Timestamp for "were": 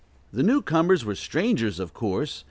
1.05-1.13